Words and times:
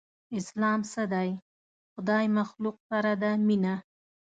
اسلام 0.39 0.79
څه 0.91 1.01
دی؟ 1.13 1.29
خدای 1.93 2.25
مخلوق 2.37 2.77
سره 2.89 3.11
ده 3.21 3.31
مينه 3.47 3.75